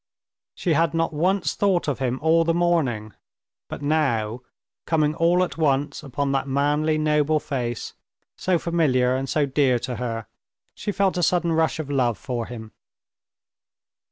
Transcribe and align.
She 0.55 0.73
had 0.73 0.95
not 0.95 1.13
once 1.13 1.53
thought 1.53 1.87
of 1.87 1.99
him 1.99 2.17
all 2.23 2.43
the 2.43 2.55
morning. 2.55 3.13
But 3.69 3.83
now, 3.83 4.41
coming 4.87 5.13
all 5.13 5.43
at 5.43 5.59
once 5.59 6.01
upon 6.01 6.31
that 6.31 6.47
manly, 6.47 6.97
noble 6.97 7.39
face, 7.39 7.93
so 8.35 8.57
familiar 8.57 9.13
and 9.15 9.29
so 9.29 9.45
dear 9.45 9.77
to 9.77 9.97
her, 9.97 10.25
she 10.73 10.91
felt 10.91 11.17
a 11.17 11.21
sudden 11.21 11.51
rush 11.51 11.77
of 11.77 11.91
love 11.91 12.17
for 12.17 12.47
him. 12.47 12.71